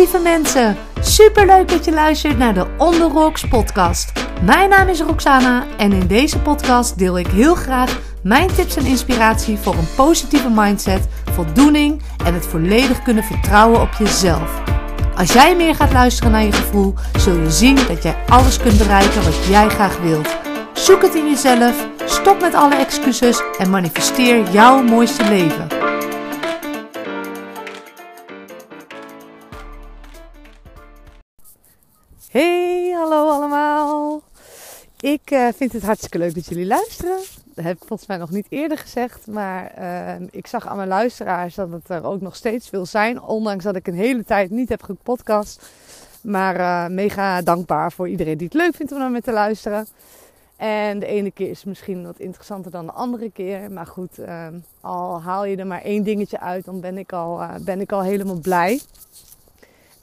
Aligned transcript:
Lieve 0.00 0.18
mensen. 0.18 0.76
Superleuk 1.00 1.68
dat 1.68 1.84
je 1.84 1.92
luistert 1.92 2.38
naar 2.38 2.54
de 2.54 2.66
On 2.78 3.00
Rocks 3.00 3.48
podcast. 3.48 4.12
Mijn 4.42 4.68
naam 4.68 4.88
is 4.88 5.00
Roxana 5.00 5.66
en 5.78 5.92
in 5.92 6.06
deze 6.06 6.38
podcast 6.38 6.98
deel 6.98 7.18
ik 7.18 7.26
heel 7.26 7.54
graag 7.54 7.98
mijn 8.22 8.54
tips 8.54 8.76
en 8.76 8.86
inspiratie 8.86 9.58
voor 9.58 9.74
een 9.74 9.94
positieve 9.96 10.48
mindset, 10.50 11.08
voldoening 11.30 12.02
en 12.24 12.34
het 12.34 12.46
volledig 12.46 13.02
kunnen 13.02 13.24
vertrouwen 13.24 13.80
op 13.80 13.92
jezelf. 13.98 14.62
Als 15.16 15.32
jij 15.32 15.56
meer 15.56 15.74
gaat 15.74 15.92
luisteren 15.92 16.32
naar 16.32 16.44
je 16.44 16.52
gevoel, 16.52 16.94
zul 17.18 17.36
je 17.36 17.50
zien 17.50 17.78
dat 17.88 18.02
jij 18.02 18.16
alles 18.28 18.58
kunt 18.58 18.78
bereiken 18.78 19.24
wat 19.24 19.44
jij 19.48 19.68
graag 19.68 19.98
wilt. 19.98 20.36
Zoek 20.72 21.02
het 21.02 21.14
in 21.14 21.28
jezelf, 21.28 21.86
stop 22.04 22.40
met 22.40 22.54
alle 22.54 22.74
excuses 22.74 23.42
en 23.58 23.70
manifesteer 23.70 24.50
jouw 24.50 24.82
mooiste 24.82 25.24
leven. 25.28 25.79
Ik 35.12 35.30
uh, 35.30 35.48
vind 35.56 35.72
het 35.72 35.82
hartstikke 35.82 36.18
leuk 36.18 36.34
dat 36.34 36.46
jullie 36.46 36.66
luisteren. 36.66 37.18
Dat 37.54 37.64
heb 37.64 37.76
ik 37.76 37.84
volgens 37.86 38.08
mij 38.08 38.16
nog 38.16 38.30
niet 38.30 38.46
eerder 38.48 38.78
gezegd. 38.78 39.26
Maar 39.26 39.72
uh, 39.78 40.26
ik 40.30 40.46
zag 40.46 40.66
aan 40.66 40.76
mijn 40.76 40.88
luisteraars 40.88 41.54
dat 41.54 41.70
het 41.70 41.88
er 41.88 42.04
ook 42.04 42.20
nog 42.20 42.36
steeds 42.36 42.68
veel 42.68 42.86
zijn. 42.86 43.22
Ondanks 43.22 43.64
dat 43.64 43.76
ik 43.76 43.86
een 43.86 43.94
hele 43.94 44.24
tijd 44.24 44.50
niet 44.50 44.68
heb 44.68 44.82
gepodcast. 44.82 45.68
Maar 46.20 46.56
uh, 46.56 46.86
mega 46.86 47.42
dankbaar 47.42 47.92
voor 47.92 48.08
iedereen 48.08 48.36
die 48.36 48.46
het 48.46 48.56
leuk 48.56 48.74
vindt 48.74 48.92
om 48.92 48.98
naar 48.98 49.10
me 49.10 49.20
te 49.20 49.32
luisteren. 49.32 49.86
En 50.56 50.98
de 50.98 51.06
ene 51.06 51.30
keer 51.30 51.50
is 51.50 51.64
misschien 51.64 52.04
wat 52.04 52.18
interessanter 52.18 52.70
dan 52.70 52.86
de 52.86 52.92
andere 52.92 53.30
keer. 53.30 53.70
Maar 53.70 53.86
goed, 53.86 54.18
al 54.80 55.22
haal 55.22 55.44
je 55.44 55.56
er 55.56 55.66
maar 55.66 55.82
één 55.82 56.02
dingetje 56.02 56.40
uit, 56.40 56.64
dan 56.64 56.80
ben 56.80 56.98
ik 56.98 57.12
al, 57.12 57.40
ben 57.60 57.80
ik 57.80 57.92
al 57.92 58.02
helemaal 58.02 58.38
blij. 58.38 58.80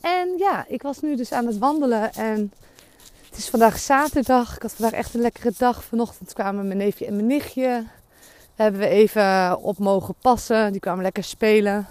En 0.01 0.29
ja, 0.37 0.65
ik 0.67 0.81
was 0.81 1.01
nu 1.01 1.15
dus 1.15 1.31
aan 1.31 1.45
het 1.45 1.57
wandelen 1.57 2.13
en 2.13 2.51
het 3.37 3.45
is 3.45 3.51
vandaag 3.51 3.79
zaterdag. 3.79 4.55
Ik 4.55 4.61
had 4.61 4.73
vandaag 4.73 4.99
echt 4.99 5.13
een 5.13 5.21
lekkere 5.21 5.53
dag. 5.57 5.83
Vanochtend 5.83 6.33
kwamen 6.33 6.67
mijn 6.67 6.77
neefje 6.77 7.05
en 7.05 7.15
mijn 7.15 7.27
nichtje. 7.27 7.83
Hebben 8.55 8.81
we 8.81 8.87
even 8.87 9.57
op 9.61 9.77
mogen 9.77 10.15
passen. 10.21 10.71
Die 10.71 10.81
kwamen 10.81 11.03
lekker 11.03 11.23
spelen. 11.23 11.87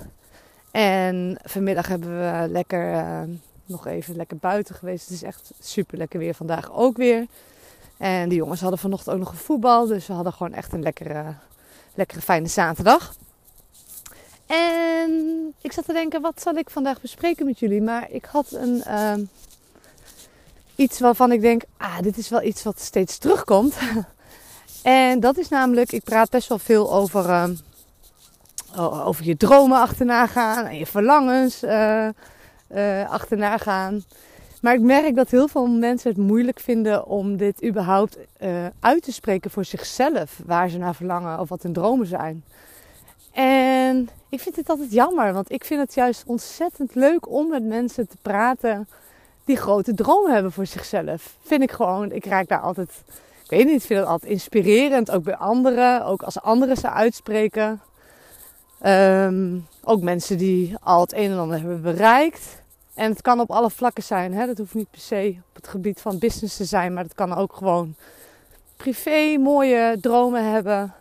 En 0.71 1.39
vanmiddag 1.43 1.89
hebben 1.89 2.19
we 2.19 2.49
lekker 2.49 2.93
uh, 2.93 3.21
nog 3.67 3.87
even 3.87 4.17
lekker 4.17 4.37
buiten 4.37 4.75
geweest. 4.75 5.05
Het 5.05 5.15
is 5.15 5.23
echt 5.23 5.51
super 5.61 5.99
lekker 5.99 6.19
weer 6.19 6.35
vandaag 6.35 6.73
ook 6.73 6.97
weer. 6.97 7.27
En 7.97 8.29
de 8.29 8.35
jongens 8.35 8.61
hadden 8.61 8.79
vanochtend 8.79 9.15
ook 9.15 9.23
nog 9.23 9.31
een 9.31 9.39
voetbal. 9.39 9.87
Dus 9.87 10.07
we 10.07 10.13
hadden 10.13 10.33
gewoon 10.33 10.53
echt 10.55 10.73
een 10.73 10.83
lekkere, 10.83 11.35
lekkere 11.95 12.21
fijne 12.21 12.49
zaterdag. 12.49 13.15
En 14.47 15.55
ik 15.61 15.73
zat 15.73 15.85
te 15.85 15.93
denken, 15.93 16.21
wat 16.21 16.41
zal 16.41 16.55
ik 16.55 16.71
vandaag 16.71 17.01
bespreken 17.01 17.47
met 17.47 17.59
jullie? 17.59 17.83
Maar 17.83 18.11
ik 18.11 18.25
had 18.25 18.53
een, 18.53 18.83
uh, 18.87 19.15
iets 20.77 21.01
waarvan 21.01 21.33
ik 21.33 21.41
denk, 21.41 21.63
ah, 21.77 22.01
dit 22.01 22.17
is 22.17 22.29
wel 22.29 22.43
iets 22.43 22.63
wat 22.63 22.81
steeds 22.81 23.19
terugkomt. 23.19 23.77
en 24.83 25.21
dat 25.21 25.37
is 25.37 25.49
namelijk, 25.49 25.93
ik 25.93 26.05
praat 26.05 26.31
best 26.31 26.49
wel 26.49 26.59
veel 26.59 26.93
over, 26.93 27.29
uh, 27.29 29.07
over 29.07 29.25
je 29.25 29.37
dromen 29.37 29.81
achterna 29.81 30.27
gaan 30.27 30.65
en 30.65 30.79
je 30.79 30.87
verlangens 30.87 31.63
uh, 31.63 32.09
achterna 33.09 33.59
gaan. 33.59 34.05
Maar 34.61 34.75
ik 34.75 34.81
merk 34.81 35.15
dat 35.15 35.31
heel 35.31 35.49
veel 35.49 35.67
mensen 35.67 36.11
het 36.11 36.19
moeilijk 36.19 36.61
vinden 36.61 37.06
om 37.06 37.37
dit 37.37 37.65
überhaupt 37.65 38.17
uit 38.81 39.03
te 39.03 39.12
spreken 39.12 39.50
voor 39.50 39.65
zichzelf. 39.65 40.41
Waar 40.47 40.69
ze 40.69 40.79
naar 40.79 40.95
verlangen 40.95 41.41
of 41.41 41.49
wat 41.49 41.62
hun 41.62 41.73
dromen 41.73 42.06
zijn. 42.06 42.45
En 43.33 44.09
ik 44.29 44.41
vind 44.41 44.56
het 44.56 44.69
altijd 44.69 44.93
jammer, 44.93 45.33
want 45.33 45.53
ik 45.53 45.65
vind 45.65 45.81
het 45.81 45.95
juist 45.95 46.23
ontzettend 46.27 46.95
leuk 46.95 47.31
om 47.31 47.49
met 47.49 47.65
mensen 47.65 48.09
te 48.09 48.17
praten 48.23 48.89
die 49.47 49.57
grote 49.57 49.95
dromen 49.95 50.33
hebben 50.33 50.53
voor 50.53 50.67
zichzelf. 50.67 51.37
Vind 51.43 51.62
ik 51.62 51.73
gewoon, 51.73 52.12
ik 52.12 52.25
raak 52.25 52.49
daar 52.49 52.61
altijd, 52.61 52.91
ik 53.45 53.51
weet 53.51 53.65
niet, 53.65 53.81
ik 53.81 53.87
vind 53.87 54.01
het 54.01 54.09
altijd 54.09 54.31
inspirerend, 54.31 55.11
ook 55.11 55.23
bij 55.23 55.37
anderen, 55.37 56.05
ook 56.05 56.23
als 56.23 56.41
anderen 56.41 56.77
ze 56.77 56.91
uitspreken. 56.91 57.81
Um, 58.87 59.67
ook 59.85 60.03
mensen 60.03 60.39
die 60.39 60.75
al 60.81 61.01
het 61.01 61.12
een 61.12 61.31
en 61.31 61.39
ander 61.39 61.59
hebben 61.59 61.83
bereikt. 61.83 62.62
En 62.95 63.11
het 63.11 63.23
kan 63.23 63.41
op 63.41 63.51
alle 63.51 63.71
vlakken 63.71 64.03
zijn. 64.03 64.35
Hè? 64.35 64.47
Dat 64.47 64.59
hoeft 64.59 64.75
niet 64.75 64.91
per 64.91 65.01
se 65.01 65.37
op 65.49 65.55
het 65.55 65.69
gebied 65.69 66.01
van 66.01 66.19
business 66.19 66.56
te 66.56 66.65
zijn, 66.65 66.93
maar 66.93 67.05
het 67.05 67.15
kan 67.15 67.35
ook 67.35 67.53
gewoon 67.53 67.95
privé 68.77 69.37
mooie 69.39 69.99
dromen 70.01 70.51
hebben. 70.51 70.95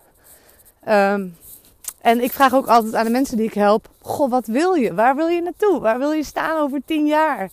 Um, 0.90 1.36
en 2.02 2.24
ik 2.24 2.32
vraag 2.32 2.54
ook 2.54 2.68
altijd 2.68 2.96
aan 2.96 3.06
de 3.06 3.12
mensen 3.12 3.38
die 3.38 3.46
ik 3.46 3.54
help: 3.54 3.90
Goh, 4.02 4.30
wat 4.30 4.46
wil 4.46 4.74
je? 4.74 4.94
Waar 4.94 5.16
wil 5.16 5.28
je 5.28 5.42
naartoe? 5.42 5.80
Waar 5.80 5.98
wil 5.98 6.12
je 6.12 6.24
staan 6.24 6.62
over 6.62 6.82
tien 6.86 7.06
jaar? 7.06 7.50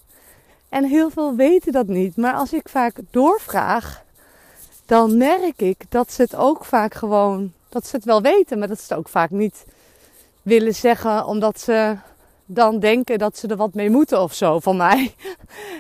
En 0.73 0.85
heel 0.85 1.11
veel 1.11 1.35
weten 1.35 1.73
dat 1.73 1.87
niet. 1.87 2.17
Maar 2.17 2.35
als 2.35 2.53
ik 2.53 2.69
vaak 2.69 2.99
doorvraag, 3.11 4.05
dan 4.87 5.17
merk 5.17 5.61
ik 5.61 5.85
dat 5.89 6.13
ze 6.13 6.23
het 6.23 6.35
ook 6.35 6.65
vaak 6.65 6.95
gewoon, 6.95 7.53
dat 7.69 7.87
ze 7.87 7.97
het 7.97 8.05
wel 8.05 8.23
weten, 8.23 8.59
maar 8.59 8.69
dat 8.69 8.81
ze 8.81 8.87
het 8.89 8.99
ook 8.99 9.09
vaak 9.09 9.31
niet 9.31 9.65
willen 10.43 10.75
zeggen, 10.75 11.27
omdat 11.27 11.61
ze 11.61 11.97
dan 12.45 12.79
denken 12.79 13.19
dat 13.19 13.39
ze 13.39 13.49
er 13.49 13.57
wat 13.57 13.75
mee 13.75 13.91
moeten 13.91 14.23
of 14.23 14.35
zo 14.35 14.61
van 14.61 14.77
mij. 14.77 15.15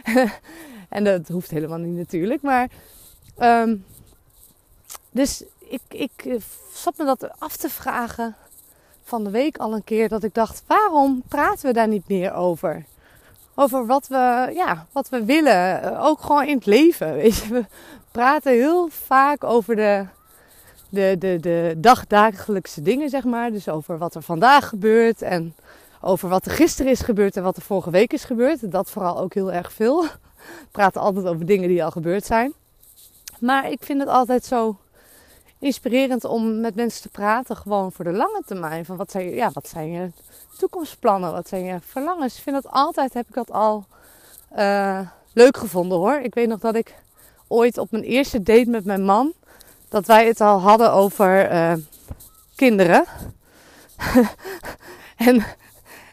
en 0.88 1.04
dat 1.04 1.28
hoeft 1.28 1.50
helemaal 1.50 1.78
niet 1.78 1.96
natuurlijk. 1.96 2.42
Maar 2.42 2.68
um, 3.38 3.84
dus 5.10 5.44
ik, 5.58 5.82
ik 5.88 6.38
zat 6.72 6.96
me 6.96 7.04
dat 7.04 7.38
af 7.38 7.56
te 7.56 7.68
vragen 7.68 8.36
van 9.02 9.24
de 9.24 9.30
week 9.30 9.56
al 9.56 9.74
een 9.74 9.84
keer 9.84 10.08
dat 10.08 10.22
ik 10.22 10.34
dacht: 10.34 10.62
waarom 10.66 11.22
praten 11.28 11.66
we 11.66 11.72
daar 11.72 11.88
niet 11.88 12.08
meer 12.08 12.34
over? 12.34 12.84
Over 13.54 13.86
wat 13.86 14.08
we, 14.08 14.50
ja, 14.54 14.86
wat 14.92 15.08
we 15.08 15.24
willen, 15.24 15.82
eh, 15.82 16.04
ook 16.04 16.20
gewoon 16.20 16.46
in 16.46 16.56
het 16.56 16.66
leven. 16.66 17.14
Weet 17.22 17.36
je, 17.36 17.48
we 17.48 17.64
praten 18.10 18.52
heel 18.52 18.88
vaak 18.88 19.44
over 19.44 19.76
de, 19.76 20.06
de, 20.88 21.16
de, 21.18 21.38
de 21.40 21.74
dagdagelijkse 21.76 22.82
dingen, 22.82 23.10
zeg 23.10 23.24
maar. 23.24 23.50
Dus 23.50 23.68
over 23.68 23.98
wat 23.98 24.14
er 24.14 24.22
vandaag 24.22 24.68
gebeurt 24.68 25.22
en 25.22 25.54
over 26.00 26.28
wat 26.28 26.44
er 26.44 26.52
gisteren 26.52 26.92
is 26.92 27.00
gebeurd 27.00 27.36
en 27.36 27.42
wat 27.42 27.56
er 27.56 27.62
vorige 27.62 27.90
week 27.90 28.12
is 28.12 28.24
gebeurd. 28.24 28.70
Dat 28.70 28.90
vooral 28.90 29.18
ook 29.18 29.34
heel 29.34 29.52
erg 29.52 29.72
veel. 29.72 30.02
We 30.62 30.68
praten 30.70 31.00
altijd 31.00 31.26
over 31.26 31.46
dingen 31.46 31.68
die 31.68 31.84
al 31.84 31.90
gebeurd 31.90 32.24
zijn. 32.24 32.52
Maar 33.38 33.70
ik 33.70 33.82
vind 33.82 34.00
het 34.00 34.08
altijd 34.08 34.44
zo 34.44 34.76
inspirerend 35.62 36.24
om 36.24 36.60
met 36.60 36.74
mensen 36.74 37.02
te 37.02 37.08
praten, 37.08 37.56
gewoon 37.56 37.92
voor 37.92 38.04
de 38.04 38.12
lange 38.12 38.42
termijn. 38.46 38.84
Van 38.84 38.96
wat 38.96 39.10
zijn, 39.10 39.34
ja, 39.34 39.50
wat 39.52 39.68
zijn 39.68 39.90
je 39.90 40.10
toekomstplannen? 40.58 41.32
Wat 41.32 41.48
zijn 41.48 41.64
je 41.64 41.78
verlangens? 41.80 42.36
Ik 42.36 42.42
vind 42.42 42.62
dat 42.62 42.72
altijd, 42.72 43.14
heb 43.14 43.28
ik 43.28 43.34
dat 43.34 43.50
al 43.50 43.84
uh, 44.58 45.00
leuk 45.32 45.56
gevonden 45.56 45.98
hoor. 45.98 46.20
Ik 46.20 46.34
weet 46.34 46.48
nog 46.48 46.58
dat 46.58 46.74
ik 46.74 46.94
ooit 47.48 47.78
op 47.78 47.90
mijn 47.90 48.02
eerste 48.02 48.42
date 48.42 48.70
met 48.70 48.84
mijn 48.84 49.04
man, 49.04 49.32
dat 49.88 50.06
wij 50.06 50.26
het 50.26 50.40
al 50.40 50.60
hadden 50.60 50.92
over 50.92 51.52
uh, 51.52 51.72
kinderen. 52.56 53.04
en 55.16 55.36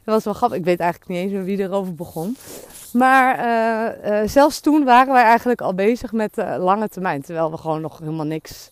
dat 0.04 0.14
was 0.14 0.24
wel 0.24 0.34
grappig. 0.34 0.58
Ik 0.58 0.66
weet 0.66 0.80
eigenlijk 0.80 1.12
niet 1.12 1.20
eens 1.20 1.32
meer 1.32 1.44
wie 1.44 1.60
erover 1.60 1.96
begon. 1.96 2.38
Maar 2.94 3.38
uh, 4.06 4.28
zelfs 4.28 4.60
toen 4.60 4.84
waren 4.84 5.14
wij 5.14 5.24
eigenlijk 5.24 5.62
al 5.62 5.74
bezig 5.74 6.12
met 6.12 6.36
lange 6.58 6.90
termijn. 6.90 7.22
Terwijl 7.22 7.52
we 7.52 7.58
gewoon 7.58 7.82
nog 7.82 8.00
helemaal 8.00 8.26
niks 8.26 8.72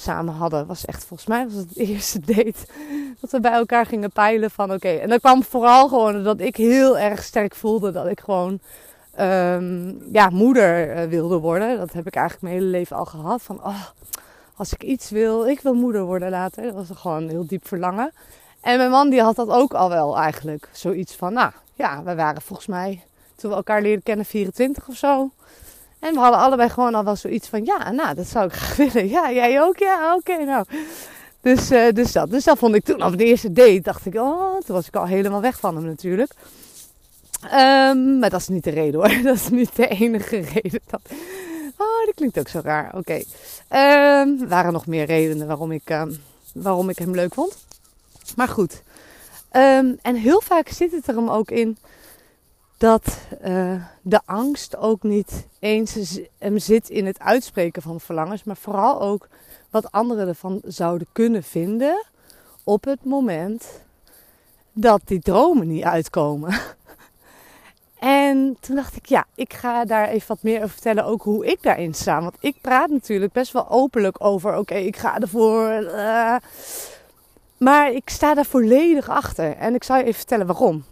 samen 0.00 0.34
hadden. 0.34 0.66
Was 0.66 0.84
echt, 0.84 1.04
volgens 1.04 1.28
mij 1.28 1.44
was 1.44 1.54
het 1.54 1.76
eerste 1.88 2.20
date. 2.20 2.66
Dat 3.20 3.30
we 3.30 3.40
bij 3.40 3.52
elkaar 3.52 3.86
gingen 3.86 4.12
peilen 4.12 4.50
van 4.50 4.72
oké. 4.72 4.88
En 4.88 5.08
dat 5.08 5.20
kwam 5.20 5.42
vooral 5.42 5.88
gewoon 5.88 6.22
dat 6.22 6.40
ik 6.40 6.56
heel 6.56 6.98
erg 6.98 7.22
sterk 7.22 7.54
voelde 7.54 7.92
dat 7.92 8.06
ik 8.06 8.20
gewoon 8.20 8.60
um, 9.20 10.02
ja, 10.12 10.28
moeder 10.30 10.96
uh, 10.96 11.08
wilde 11.08 11.38
worden. 11.38 11.78
Dat 11.78 11.92
heb 11.92 12.06
ik 12.06 12.14
eigenlijk 12.14 12.44
mijn 12.44 12.62
hele 12.62 12.70
leven 12.70 12.96
al 12.96 13.04
gehad. 13.04 13.42
Van 13.42 13.64
oh, 13.64 13.84
als 14.56 14.72
ik 14.72 14.82
iets 14.82 15.10
wil, 15.10 15.46
ik 15.46 15.60
wil 15.60 15.74
moeder 15.74 16.02
worden 16.02 16.30
later. 16.30 16.62
Dat 16.62 16.74
was 16.74 16.98
gewoon 16.98 17.22
een 17.22 17.28
heel 17.28 17.46
diep 17.46 17.68
verlangen. 17.68 18.12
En 18.60 18.78
mijn 18.78 18.90
man 18.90 19.10
die 19.10 19.22
had 19.22 19.36
dat 19.36 19.48
ook 19.48 19.74
al 19.74 19.88
wel 19.88 20.18
eigenlijk. 20.18 20.68
Zoiets 20.72 21.14
van, 21.14 21.32
nou 21.32 21.50
ja, 21.74 22.02
we 22.02 22.14
waren 22.14 22.42
volgens 22.42 22.68
mij 22.68 23.04
toen 23.34 23.50
we 23.50 23.56
elkaar 23.56 23.82
leren 23.82 24.02
kennen 24.02 24.24
24 24.26 24.88
of 24.88 24.96
zo. 24.96 25.30
En 26.00 26.12
we 26.12 26.18
hadden 26.18 26.40
allebei 26.40 26.68
gewoon 26.68 26.94
al 26.94 27.04
wel 27.04 27.16
zoiets 27.16 27.48
van, 27.48 27.64
ja, 27.64 27.90
nou, 27.90 28.14
dat 28.14 28.26
zou 28.26 28.46
ik 28.46 28.52
graag 28.52 28.76
willen. 28.92 29.08
Ja, 29.08 29.32
jij 29.32 29.62
ook? 29.62 29.78
Ja, 29.78 30.14
oké, 30.14 30.44
nou. 30.44 30.64
Dus, 31.40 31.70
uh, 31.70 31.92
dus 31.92 32.12
dat. 32.12 32.30
Dus 32.30 32.44
dat 32.44 32.58
vond 32.58 32.74
ik 32.74 32.84
toen 32.84 33.02
op 33.02 33.18
de 33.18 33.24
eerste 33.24 33.52
date. 33.52 33.80
Dacht 33.80 34.06
ik, 34.06 34.14
oh, 34.14 34.60
toen 34.60 34.74
was 34.74 34.86
ik 34.86 34.96
al 34.96 35.06
helemaal 35.06 35.40
weg 35.40 35.58
van 35.58 35.76
hem 35.76 35.84
natuurlijk. 35.84 36.32
Um, 37.44 38.18
maar 38.18 38.30
dat 38.30 38.40
is 38.40 38.48
niet 38.48 38.64
de 38.64 38.70
reden 38.70 39.00
hoor. 39.00 39.22
Dat 39.22 39.34
is 39.34 39.48
niet 39.48 39.76
de 39.76 39.88
enige 39.88 40.40
reden. 40.40 40.80
Dat... 40.86 41.00
Oh, 41.76 42.06
dat 42.06 42.14
klinkt 42.14 42.38
ook 42.38 42.48
zo 42.48 42.60
raar. 42.62 42.96
Oké. 42.96 43.22
Er 43.68 44.48
waren 44.48 44.72
nog 44.72 44.86
meer 44.86 45.04
redenen 45.04 45.46
waarom 45.46 45.72
ik, 45.72 45.90
um, 45.90 46.22
waarom 46.54 46.88
ik 46.88 46.98
hem 46.98 47.14
leuk 47.14 47.34
vond. 47.34 47.56
Maar 48.36 48.48
goed. 48.48 48.82
En 50.02 50.14
heel 50.14 50.40
vaak 50.40 50.68
zit 50.68 50.92
het 50.92 51.06
er 51.06 51.14
hem 51.14 51.28
ook 51.28 51.50
in 51.50 51.76
dat 52.80 53.18
uh, 53.44 53.84
de 54.02 54.20
angst 54.24 54.76
ook 54.76 55.02
niet 55.02 55.46
eens 55.58 56.20
hem 56.38 56.58
zit 56.58 56.88
in 56.88 57.06
het 57.06 57.18
uitspreken 57.18 57.82
van 57.82 58.00
verlangens, 58.00 58.44
maar 58.44 58.56
vooral 58.56 59.00
ook 59.00 59.28
wat 59.70 59.92
anderen 59.92 60.28
ervan 60.28 60.60
zouden 60.64 61.06
kunnen 61.12 61.42
vinden 61.42 62.04
op 62.64 62.84
het 62.84 63.04
moment 63.04 63.82
dat 64.72 65.00
die 65.04 65.20
dromen 65.20 65.68
niet 65.68 65.84
uitkomen. 65.84 66.54
En 67.98 68.56
toen 68.60 68.76
dacht 68.76 68.96
ik, 68.96 69.06
ja, 69.06 69.26
ik 69.34 69.52
ga 69.52 69.84
daar 69.84 70.08
even 70.08 70.28
wat 70.28 70.42
meer 70.42 70.56
over 70.56 70.70
vertellen, 70.70 71.04
ook 71.04 71.22
hoe 71.22 71.46
ik 71.46 71.62
daarin 71.62 71.94
sta. 71.94 72.22
Want 72.22 72.36
ik 72.40 72.56
praat 72.60 72.90
natuurlijk 72.90 73.32
best 73.32 73.52
wel 73.52 73.68
openlijk 73.68 74.24
over, 74.24 74.56
oké, 74.56 74.74
ik 74.74 74.96
ga 74.96 75.18
ervoor. 75.18 75.82
Uh, 75.82 76.36
maar 77.58 77.92
ik 77.92 78.10
sta 78.10 78.34
daar 78.34 78.46
volledig 78.46 79.08
achter. 79.08 79.56
En 79.56 79.74
ik 79.74 79.84
zal 79.84 79.96
je 79.96 80.02
even 80.02 80.14
vertellen 80.14 80.46
waarom. 80.46 80.84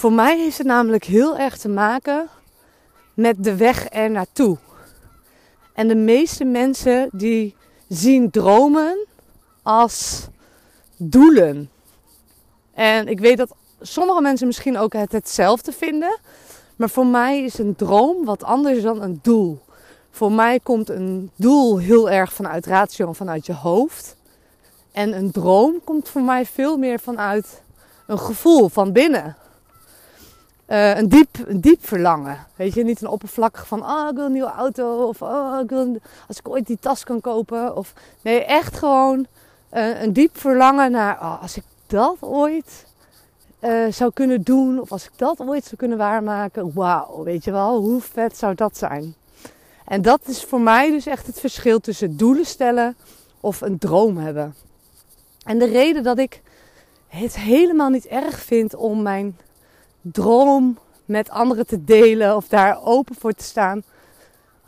Voor 0.00 0.12
mij 0.12 0.38
heeft 0.38 0.58
het 0.58 0.66
namelijk 0.66 1.04
heel 1.04 1.38
erg 1.38 1.56
te 1.56 1.68
maken 1.68 2.28
met 3.14 3.44
de 3.44 3.56
weg 3.56 3.92
er 3.92 4.10
naartoe. 4.10 4.58
En 5.74 5.88
de 5.88 5.94
meeste 5.94 6.44
mensen 6.44 7.08
die 7.12 7.54
zien 7.88 8.30
dromen 8.30 9.06
als 9.62 10.26
doelen. 10.96 11.70
En 12.74 13.08
ik 13.08 13.20
weet 13.20 13.36
dat 13.36 13.54
sommige 13.80 14.20
mensen 14.20 14.46
misschien 14.46 14.78
ook 14.78 14.92
het 14.92 15.12
hetzelfde 15.12 15.72
vinden. 15.72 16.18
Maar 16.76 16.90
voor 16.90 17.06
mij 17.06 17.42
is 17.42 17.58
een 17.58 17.76
droom 17.76 18.24
wat 18.24 18.42
anders 18.42 18.82
dan 18.82 19.02
een 19.02 19.18
doel. 19.22 19.60
Voor 20.10 20.32
mij 20.32 20.60
komt 20.60 20.88
een 20.88 21.30
doel 21.36 21.78
heel 21.78 22.10
erg 22.10 22.32
vanuit 22.32 22.66
ratio, 22.66 23.12
vanuit 23.12 23.46
je 23.46 23.54
hoofd. 23.54 24.16
En 24.92 25.16
een 25.16 25.30
droom 25.30 25.80
komt 25.84 26.08
voor 26.08 26.22
mij 26.22 26.46
veel 26.46 26.76
meer 26.76 27.00
vanuit 27.00 27.62
een 28.06 28.18
gevoel 28.18 28.68
van 28.68 28.92
binnen. 28.92 29.36
Uh, 30.70 30.96
een, 30.96 31.08
diep, 31.08 31.28
een 31.46 31.60
diep 31.60 31.86
verlangen. 31.86 32.46
Weet 32.56 32.74
je, 32.74 32.84
niet 32.84 33.00
een 33.00 33.08
oppervlakkig 33.08 33.66
van, 33.66 33.82
oh, 33.82 34.08
ik 34.10 34.16
wil 34.16 34.24
een 34.24 34.32
nieuwe 34.32 34.52
auto. 34.52 35.06
Of, 35.06 35.22
oh, 35.22 35.60
ik 35.62 35.68
wil 35.68 35.96
als 36.28 36.38
ik 36.38 36.48
ooit 36.48 36.66
die 36.66 36.78
tas 36.80 37.04
kan 37.04 37.20
kopen. 37.20 37.76
Of, 37.76 37.92
nee, 38.22 38.44
echt 38.44 38.76
gewoon 38.76 39.26
uh, 39.72 40.02
een 40.02 40.12
diep 40.12 40.38
verlangen 40.38 40.90
naar, 40.90 41.20
oh, 41.20 41.42
als 41.42 41.56
ik 41.56 41.62
dat 41.86 42.16
ooit 42.20 42.86
uh, 43.60 43.92
zou 43.92 44.12
kunnen 44.12 44.42
doen. 44.42 44.80
Of 44.80 44.92
als 44.92 45.04
ik 45.04 45.10
dat 45.16 45.40
ooit 45.40 45.64
zou 45.64 45.76
kunnen 45.76 45.98
waarmaken. 45.98 46.72
Wauw, 46.74 47.22
weet 47.22 47.44
je 47.44 47.50
wel, 47.50 47.80
hoe 47.80 48.00
vet 48.00 48.36
zou 48.36 48.54
dat 48.54 48.76
zijn? 48.76 49.14
En 49.84 50.02
dat 50.02 50.20
is 50.24 50.44
voor 50.44 50.60
mij 50.60 50.90
dus 50.90 51.06
echt 51.06 51.26
het 51.26 51.40
verschil 51.40 51.80
tussen 51.80 52.16
doelen 52.16 52.46
stellen 52.46 52.96
of 53.40 53.60
een 53.60 53.78
droom 53.78 54.16
hebben. 54.16 54.54
En 55.44 55.58
de 55.58 55.66
reden 55.66 56.02
dat 56.02 56.18
ik 56.18 56.42
het 57.08 57.36
helemaal 57.36 57.88
niet 57.88 58.06
erg 58.06 58.40
vind 58.40 58.74
om 58.74 59.02
mijn 59.02 59.36
droom 60.00 60.78
met 61.04 61.30
anderen 61.30 61.66
te 61.66 61.84
delen 61.84 62.36
of 62.36 62.48
daar 62.48 62.82
open 62.82 63.14
voor 63.14 63.32
te 63.32 63.44
staan, 63.44 63.82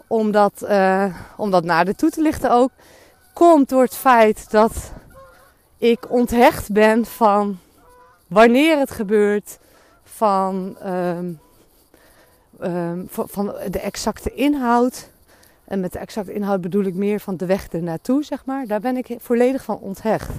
om 0.07 0.31
dat, 0.31 0.63
uh, 0.63 1.17
om 1.37 1.51
dat 1.51 1.65
naar 1.65 1.85
de 1.85 1.95
toe 1.95 2.11
te 2.11 2.23
lichten 2.23 2.51
ook, 2.51 2.71
komt 3.33 3.69
door 3.69 3.83
het 3.83 3.97
feit 3.97 4.51
dat 4.51 4.93
ik 5.79 6.11
onthecht 6.11 6.73
ben 6.73 7.05
van 7.07 7.59
wanneer 8.27 8.79
het 8.79 8.91
gebeurt, 8.91 9.59
van, 10.03 10.77
um, 10.85 11.41
um, 12.61 13.07
van 13.09 13.55
de 13.71 13.81
exacte 13.81 14.35
inhoud. 14.35 15.11
En 15.65 15.81
met 15.81 15.93
de 15.93 15.99
exacte 15.99 16.33
inhoud 16.33 16.61
bedoel 16.61 16.85
ik 16.85 16.95
meer 16.95 17.21
van 17.21 17.37
de 17.37 17.47
weg 17.47 17.69
ernaartoe, 17.69 18.25
zeg 18.25 18.45
maar. 18.45 18.67
Daar 18.67 18.81
ben 18.81 18.97
ik 18.97 19.17
volledig 19.19 19.65
van 19.65 19.79
onthecht. 19.79 20.31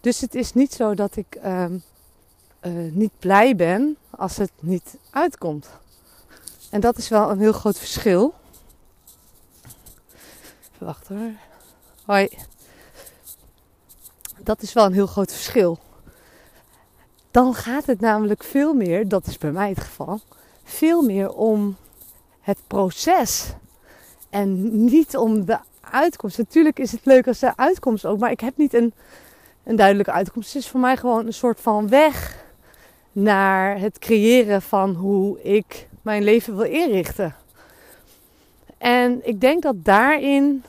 Dus 0.00 0.20
het 0.20 0.34
is 0.34 0.52
niet 0.52 0.72
zo 0.72 0.94
dat 0.94 1.16
ik 1.16 1.38
um, 1.44 1.82
uh, 2.62 2.92
niet 2.92 3.18
blij 3.18 3.56
ben 3.56 3.96
als 4.10 4.36
het 4.36 4.52
niet 4.60 4.96
uitkomt. 5.10 5.68
En 6.70 6.80
dat 6.80 6.96
is 6.96 7.08
wel 7.08 7.30
een 7.30 7.38
heel 7.38 7.52
groot 7.52 7.78
verschil. 7.78 8.34
Even 10.74 10.86
wachten 10.86 11.18
hoor. 11.18 11.30
Hoi. 12.04 12.28
Dat 14.38 14.62
is 14.62 14.72
wel 14.72 14.84
een 14.84 14.92
heel 14.92 15.06
groot 15.06 15.32
verschil. 15.32 15.78
Dan 17.30 17.54
gaat 17.54 17.86
het 17.86 18.00
namelijk 18.00 18.44
veel 18.44 18.74
meer, 18.74 19.08
dat 19.08 19.26
is 19.26 19.38
bij 19.38 19.52
mij 19.52 19.68
het 19.68 19.80
geval, 19.80 20.20
veel 20.64 21.02
meer 21.02 21.32
om 21.32 21.76
het 22.40 22.58
proces. 22.66 23.52
En 24.30 24.84
niet 24.84 25.16
om 25.16 25.44
de 25.44 25.58
uitkomst. 25.80 26.38
Natuurlijk 26.38 26.78
is 26.78 26.92
het 26.92 27.04
leuk 27.04 27.26
als 27.26 27.38
de 27.38 27.56
uitkomst 27.56 28.06
ook, 28.06 28.18
maar 28.18 28.30
ik 28.30 28.40
heb 28.40 28.56
niet 28.56 28.74
een, 28.74 28.92
een 29.64 29.76
duidelijke 29.76 30.12
uitkomst. 30.12 30.52
Het 30.52 30.62
is 30.62 30.68
voor 30.68 30.80
mij 30.80 30.96
gewoon 30.96 31.26
een 31.26 31.34
soort 31.34 31.60
van 31.60 31.88
weg 31.88 32.46
naar 33.12 33.80
het 33.80 33.98
creëren 33.98 34.62
van 34.62 34.94
hoe 34.94 35.42
ik 35.42 35.88
mijn 36.02 36.22
leven 36.22 36.56
wil 36.56 36.66
inrichten. 36.66 37.34
En 38.78 39.20
ik 39.28 39.40
denk 39.40 39.62
dat 39.62 39.84
daarin 39.84 40.64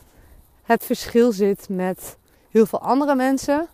het 0.62 0.84
verschil 0.84 1.32
zit 1.32 1.68
met 1.68 2.16
heel 2.50 2.66
veel 2.66 2.80
andere 2.80 3.14
mensen 3.14 3.68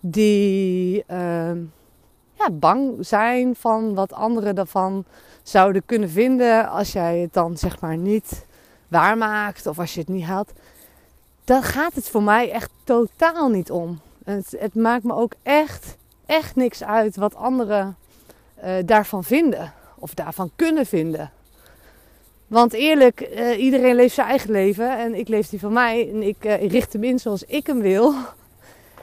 die 0.00 1.04
uh, 1.10 1.50
ja, 2.32 2.50
bang 2.52 3.06
zijn 3.06 3.54
van 3.56 3.94
wat 3.94 4.12
anderen 4.12 4.54
daarvan 4.54 5.04
zouden 5.42 5.82
kunnen 5.86 6.10
vinden 6.10 6.68
als 6.68 6.92
jij 6.92 7.18
het 7.18 7.32
dan 7.32 7.56
zeg 7.56 7.80
maar 7.80 7.96
niet 7.96 8.46
waarmaakt 8.88 9.66
of 9.66 9.78
als 9.78 9.94
je 9.94 10.00
het 10.00 10.08
niet 10.08 10.24
haalt. 10.24 10.52
Dan 11.44 11.62
gaat 11.62 11.94
het 11.94 12.08
voor 12.08 12.22
mij 12.22 12.50
echt 12.50 12.70
totaal 12.84 13.48
niet 13.48 13.70
om. 13.70 14.00
Het, 14.24 14.54
het 14.58 14.74
maakt 14.74 15.04
me 15.04 15.14
ook 15.14 15.32
echt, 15.42 15.96
echt 16.26 16.56
niks 16.56 16.84
uit 16.84 17.16
wat 17.16 17.34
anderen 17.34 17.96
uh, 18.64 18.70
daarvan 18.84 19.24
vinden 19.24 19.72
of 19.98 20.14
daarvan 20.14 20.50
kunnen 20.56 20.86
vinden. 20.86 21.30
Want 22.46 22.72
eerlijk, 22.72 23.28
uh, 23.36 23.62
iedereen 23.62 23.94
leeft 23.94 24.14
zijn 24.14 24.28
eigen 24.28 24.50
leven 24.50 24.98
en 24.98 25.14
ik 25.14 25.28
leef 25.28 25.48
die 25.48 25.60
van 25.60 25.72
mij 25.72 26.10
en 26.12 26.22
ik 26.22 26.44
uh, 26.44 26.68
richt 26.68 26.92
hem 26.92 27.04
in 27.04 27.18
zoals 27.18 27.42
ik 27.42 27.66
hem 27.66 27.80
wil. 27.80 28.14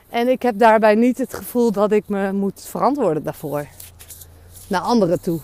En 0.09 0.27
ik 0.27 0.41
heb 0.41 0.57
daarbij 0.57 0.95
niet 0.95 1.17
het 1.17 1.33
gevoel 1.33 1.71
dat 1.71 1.91
ik 1.91 2.07
me 2.07 2.31
moet 2.31 2.61
verantwoorden 2.61 3.23
daarvoor. 3.23 3.67
Naar 4.67 4.81
anderen 4.81 5.21
toe. 5.21 5.39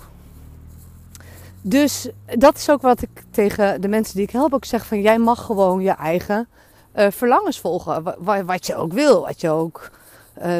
Dus 1.62 2.10
dat 2.38 2.58
is 2.58 2.70
ook 2.70 2.82
wat 2.82 3.02
ik 3.02 3.24
tegen 3.32 3.82
de 3.82 3.88
mensen 3.88 4.16
die 4.16 4.24
ik 4.24 4.32
help 4.32 4.54
ook 4.54 4.66
zeg: 4.66 4.86
van 4.86 5.02
jij 5.02 5.18
mag 5.18 5.46
gewoon 5.46 5.82
je 5.82 5.92
eigen 5.92 6.48
verlangens 6.94 7.60
volgen. 7.60 8.16
Wat 8.46 8.66
je 8.66 8.76
ook 8.76 8.94
wil, 8.94 9.22
wat 9.22 9.42
je 9.42 9.50
ook 9.50 9.92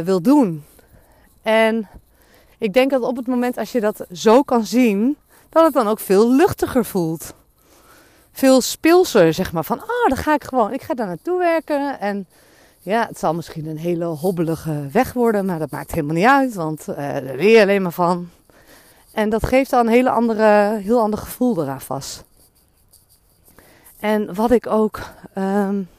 wil 0.04 0.22
doen. 0.22 0.64
En 1.42 1.88
ik 2.60 2.74
denk 2.74 2.92
dat 2.92 3.02
op 3.02 3.16
het 3.16 3.28
moment 3.28 3.58
als 3.58 3.72
je 3.72 3.80
dat 3.80 4.06
zo 4.12 4.44
kan 4.44 4.66
zien, 4.66 5.18
dat 5.50 5.64
het 5.64 5.74
dan 5.74 5.88
ook 5.88 6.00
veel 6.00 6.32
luchtiger 6.32 6.86
voelt. 6.86 7.34
Veel 8.32 8.62
speelser, 8.62 9.34
zeg 9.34 9.52
maar. 9.52 9.64
Van, 9.64 9.78
oh, 9.78 10.08
dan 10.08 10.18
ga 10.18 10.34
ik 10.34 10.44
gewoon, 10.44 10.74
ik 10.74 10.82
ga 10.82 10.94
daar 10.94 11.08
naartoe 11.08 11.38
werken. 11.38 12.00
En 12.00 12.28
ja, 12.80 13.08
het 13.08 13.20
zal 13.20 13.34
misschien 13.34 13.66
een 13.66 13.78
hele 13.78 14.06
hobbelige 14.06 14.88
weg 14.92 15.14
worden, 15.14 15.46
maar 15.46 15.60
dat 15.60 15.72
maakt 15.72 15.92
helemaal 15.92 16.16
niet 16.16 16.26
uit, 16.26 16.54
want 16.54 16.86
uh, 16.90 16.96
daar 16.96 17.24
leer 17.24 17.56
je 17.56 17.62
alleen 17.62 17.82
maar 17.82 17.92
van. 17.92 18.30
En 19.14 19.30
dat 19.30 19.46
geeft 19.46 19.70
dan 19.70 19.86
een 19.86 19.94
hele 19.94 20.10
andere, 20.10 20.78
heel 20.78 21.00
ander 21.00 21.20
gevoel 21.20 21.62
eraan 21.62 21.82
vast. 21.82 22.24
En 24.00 24.36
wat 24.36 24.52
ik 24.52 24.68
ook 24.68 25.00
um, 25.38 25.90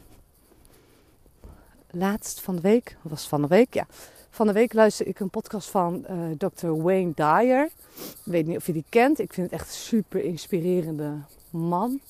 laatst 1.91 2.41
van 2.41 2.57
de 2.57 2.63
week, 2.63 2.97
was 3.03 3.29
van 3.29 3.43
de 3.43 3.49
week, 3.49 3.75
ja. 3.75 3.87
Van 4.31 4.47
de 4.47 4.53
week 4.53 4.73
luisterde 4.73 5.11
ik 5.11 5.21
een 5.21 5.31
podcast 5.31 5.69
van 5.69 6.05
uh, 6.11 6.17
Dr. 6.39 6.83
Wayne 6.83 7.13
Dyer. 7.15 7.71
Ik 7.97 8.17
weet 8.25 8.47
niet 8.47 8.57
of 8.57 8.67
je 8.67 8.73
die 8.73 8.85
kent. 8.89 9.19
Ik 9.19 9.33
vind 9.33 9.51
het 9.51 9.61
echt 9.61 9.69
een 9.69 9.75
super 9.75 10.25
inspirerende 10.25 11.13
man. 11.51 12.01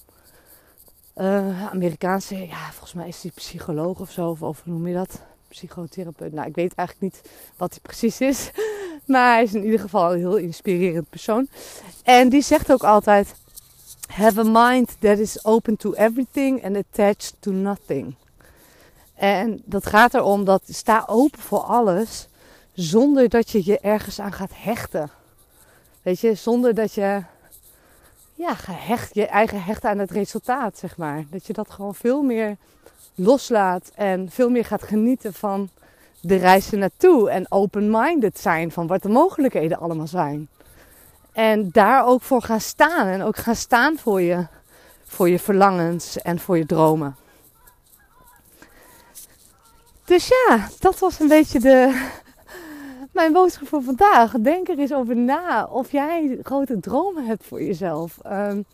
Uh, 1.16 1.66
Amerikaanse, 1.66 2.46
ja, 2.46 2.70
volgens 2.70 2.92
mij 2.92 3.08
is 3.08 3.22
hij 3.22 3.30
psycholoog 3.34 4.00
of 4.00 4.10
zo, 4.10 4.30
of, 4.30 4.42
of 4.42 4.62
hoe 4.64 4.72
noem 4.72 4.86
je 4.86 4.94
dat? 4.94 5.20
Psychotherapeut. 5.48 6.32
Nou, 6.32 6.48
ik 6.48 6.54
weet 6.54 6.74
eigenlijk 6.74 7.14
niet 7.14 7.30
wat 7.56 7.70
hij 7.70 7.80
precies 7.82 8.20
is. 8.20 8.50
Maar 9.06 9.32
hij 9.32 9.42
is 9.42 9.54
in 9.54 9.64
ieder 9.64 9.80
geval 9.80 10.12
een 10.12 10.18
heel 10.18 10.36
inspirerend 10.36 11.10
persoon. 11.10 11.48
En 12.02 12.28
die 12.28 12.42
zegt 12.42 12.72
ook 12.72 12.84
altijd: 12.84 13.34
Have 14.06 14.40
a 14.40 14.70
mind 14.70 14.96
that 15.00 15.18
is 15.18 15.44
open 15.44 15.76
to 15.76 15.92
everything 15.92 16.64
and 16.64 16.76
attached 16.76 17.34
to 17.40 17.50
nothing. 17.50 18.14
En 19.20 19.62
dat 19.64 19.86
gaat 19.86 20.14
erom 20.14 20.44
dat 20.44 20.62
sta 20.66 21.04
open 21.06 21.40
voor 21.40 21.58
alles 21.58 22.28
zonder 22.72 23.28
dat 23.28 23.50
je 23.50 23.62
je 23.64 23.78
ergens 23.78 24.20
aan 24.20 24.32
gaat 24.32 24.50
hechten. 24.54 25.10
Weet 26.02 26.20
je, 26.20 26.34
zonder 26.34 26.74
dat 26.74 26.94
je 26.94 27.22
ja, 28.34 28.54
gehecht, 28.54 29.14
je 29.14 29.26
eigen 29.26 29.62
hecht 29.62 29.84
aan 29.84 29.98
het 29.98 30.10
resultaat, 30.10 30.78
zeg 30.78 30.96
maar. 30.96 31.24
Dat 31.30 31.46
je 31.46 31.52
dat 31.52 31.70
gewoon 31.70 31.94
veel 31.94 32.22
meer 32.22 32.56
loslaat 33.14 33.90
en 33.94 34.30
veel 34.30 34.50
meer 34.50 34.64
gaat 34.64 34.82
genieten 34.82 35.34
van 35.34 35.68
de 36.20 36.36
reis 36.36 36.70
naartoe. 36.70 37.30
En 37.30 37.46
open-minded 37.48 38.38
zijn 38.38 38.72
van 38.72 38.86
wat 38.86 39.02
de 39.02 39.08
mogelijkheden 39.08 39.78
allemaal 39.78 40.06
zijn. 40.06 40.48
En 41.32 41.70
daar 41.72 42.06
ook 42.06 42.22
voor 42.22 42.42
gaan 42.42 42.60
staan. 42.60 43.06
En 43.06 43.22
ook 43.22 43.36
gaan 43.36 43.56
staan 43.56 43.98
voor 43.98 44.20
je, 44.20 44.46
voor 45.04 45.28
je 45.28 45.38
verlangens 45.38 46.18
en 46.18 46.38
voor 46.38 46.58
je 46.58 46.66
dromen. 46.66 47.16
Dus 50.10 50.28
ja, 50.28 50.68
dat 50.78 50.98
was 50.98 51.20
een 51.20 51.28
beetje 51.28 51.60
de, 51.60 52.08
mijn 53.12 53.32
boodschap 53.32 53.68
voor 53.68 53.82
vandaag. 53.82 54.32
Denk 54.32 54.68
er 54.68 54.78
eens 54.78 54.92
over 54.92 55.16
na 55.16 55.64
of 55.64 55.92
jij 55.92 56.38
grote 56.42 56.80
dromen 56.80 57.26
hebt 57.26 57.46
voor 57.46 57.62
jezelf. 57.62 58.18
Um, 58.26 58.64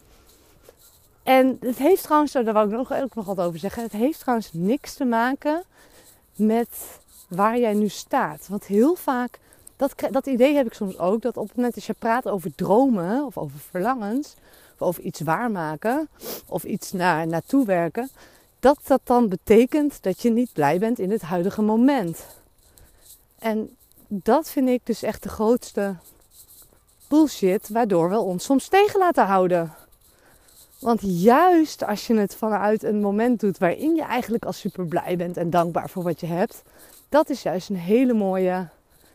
en 1.23 1.57
het 1.61 1.77
heeft 1.77 2.03
trouwens, 2.03 2.33
daar 2.33 2.53
wou 2.53 2.69
ik 2.69 2.77
nog, 2.77 2.93
ook 2.93 3.15
nog 3.15 3.27
wat 3.27 3.41
over 3.41 3.59
zeggen. 3.59 3.83
Het 3.83 3.93
heeft 3.93 4.21
trouwens 4.21 4.51
niks 4.53 4.95
te 4.95 5.05
maken 5.05 5.63
met 6.37 7.01
waar 7.29 7.59
jij 7.59 7.75
nu 7.75 7.89
staat. 7.89 8.47
Want 8.49 8.65
heel 8.65 8.95
vaak 8.95 9.39
dat, 9.77 9.95
dat 10.11 10.27
idee 10.27 10.55
heb 10.55 10.67
ik 10.67 10.75
soms 10.75 10.99
ook. 10.99 11.23
Dat 11.23 11.37
op 11.37 11.47
het 11.47 11.57
moment 11.57 11.75
dat 11.75 11.85
je 11.85 11.95
praat 11.99 12.29
over 12.29 12.55
dromen 12.55 13.25
of 13.25 13.39
over 13.39 13.59
verlangens. 13.59 14.35
Of 14.79 14.87
over 14.89 15.03
iets 15.03 15.21
waarmaken. 15.21 16.09
Of 16.47 16.65
iets 16.65 16.93
naar, 16.93 17.27
naartoe 17.27 17.67
werken. 17.67 18.11
Dat 18.67 18.81
dat 18.87 19.01
dan 19.05 19.29
betekent 19.29 20.03
dat 20.03 20.23
je 20.23 20.31
niet 20.31 20.53
blij 20.53 20.79
bent 20.79 20.99
in 20.99 21.11
het 21.11 21.23
huidige 21.23 21.63
moment. 21.63 22.27
En 23.39 23.77
dat 24.09 24.51
vind 24.51 24.69
ik 24.69 24.81
dus 24.85 25.03
echt 25.03 25.23
de 25.23 25.29
grootste 25.29 25.97
bullshit. 27.09 27.69
Waardoor 27.69 28.11
we 28.11 28.19
ons 28.19 28.45
soms 28.45 28.69
tegen 28.69 28.99
laten 28.99 29.27
houden. 29.27 29.75
Want 30.79 31.01
juist 31.03 31.85
als 31.85 32.07
je 32.07 32.17
het 32.17 32.35
vanuit 32.35 32.83
een 32.83 33.01
moment 33.01 33.41
doet 33.41 33.59
waarin 33.59 33.95
je 33.95 34.03
eigenlijk 34.03 34.45
al 34.45 34.53
super 34.53 34.87
blij 34.87 35.17
bent 35.17 35.37
en 35.37 35.51
dankbaar 35.51 35.91
voor 35.91 36.03
wat 36.03 36.21
je 36.21 36.27
hebt, 36.27 36.63
dat 37.09 37.31
is 37.31 37.43
juist 37.43 37.69
een 37.69 37.77
hele 37.77 38.13
mooie, 38.13 38.69